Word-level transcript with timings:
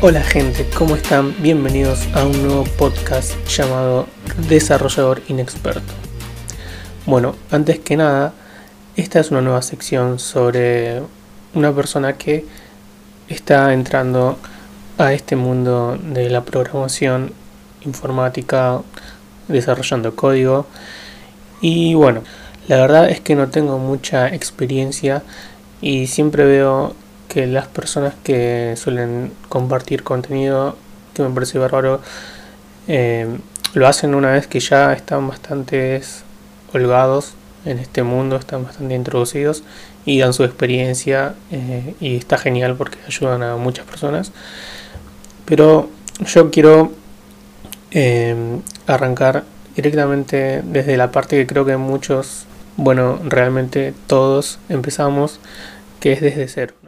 Hola 0.00 0.22
gente, 0.22 0.64
¿cómo 0.76 0.94
están? 0.94 1.34
Bienvenidos 1.42 2.06
a 2.14 2.24
un 2.24 2.40
nuevo 2.46 2.62
podcast 2.78 3.34
llamado 3.48 4.06
Desarrollador 4.48 5.22
Inexperto. 5.26 5.92
Bueno, 7.04 7.34
antes 7.50 7.80
que 7.80 7.96
nada, 7.96 8.32
esta 8.94 9.18
es 9.18 9.32
una 9.32 9.40
nueva 9.40 9.60
sección 9.60 10.20
sobre 10.20 11.02
una 11.52 11.74
persona 11.74 12.16
que 12.16 12.44
está 13.28 13.72
entrando 13.72 14.38
a 14.98 15.12
este 15.14 15.34
mundo 15.34 15.98
de 16.00 16.30
la 16.30 16.44
programación 16.44 17.32
informática, 17.80 18.80
desarrollando 19.48 20.14
código. 20.14 20.66
Y 21.60 21.94
bueno, 21.94 22.22
la 22.68 22.76
verdad 22.76 23.10
es 23.10 23.20
que 23.20 23.34
no 23.34 23.48
tengo 23.48 23.80
mucha 23.80 24.28
experiencia 24.28 25.24
y 25.80 26.06
siempre 26.06 26.44
veo 26.44 26.94
que 27.28 27.46
las 27.46 27.66
personas 27.66 28.14
que 28.24 28.74
suelen 28.76 29.32
compartir 29.48 30.02
contenido, 30.02 30.76
que 31.14 31.22
me 31.22 31.30
parece 31.30 31.58
bárbaro, 31.58 32.00
eh, 32.88 33.38
lo 33.74 33.86
hacen 33.86 34.14
una 34.14 34.32
vez 34.32 34.46
que 34.46 34.60
ya 34.60 34.92
están 34.92 35.28
bastante 35.28 36.00
holgados 36.72 37.34
en 37.64 37.78
este 37.78 38.02
mundo, 38.02 38.36
están 38.36 38.64
bastante 38.64 38.94
introducidos 38.94 39.62
y 40.04 40.18
dan 40.18 40.32
su 40.32 40.44
experiencia 40.44 41.34
eh, 41.50 41.94
y 42.00 42.16
está 42.16 42.38
genial 42.38 42.76
porque 42.76 42.98
ayudan 43.06 43.42
a 43.42 43.56
muchas 43.56 43.84
personas. 43.84 44.32
Pero 45.44 45.90
yo 46.26 46.50
quiero 46.50 46.92
eh, 47.90 48.60
arrancar 48.86 49.44
directamente 49.76 50.62
desde 50.64 50.96
la 50.96 51.12
parte 51.12 51.36
que 51.36 51.46
creo 51.46 51.64
que 51.64 51.76
muchos, 51.76 52.46
bueno, 52.76 53.20
realmente 53.24 53.94
todos 54.06 54.58
empezamos, 54.68 55.40
que 56.00 56.12
es 56.12 56.20
desde 56.20 56.48
cero. 56.48 56.78